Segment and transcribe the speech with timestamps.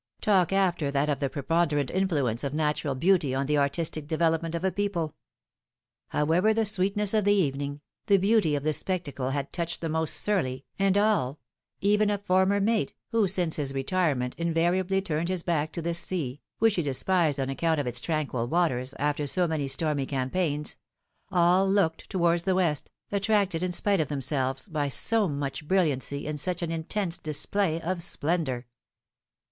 [0.21, 4.63] Talk after that of the preponderant influence of natural beauty on the artistic development of
[4.63, 5.13] a people!
[6.07, 9.89] However the sweet ness of the evening, the beauty of the spectacle had touched the
[9.89, 11.39] most surly, and all—
[11.81, 16.41] even a former mate, who, since his retirement, invariably turned his back to this sea,
[16.57, 20.77] which he despised on account of its tranquil waters, after so many stormy campaigns—
[21.29, 26.39] all looked towards the west, attracted in spite of themselves, by so much brilliancy and
[26.39, 28.65] such an intense display of splendor.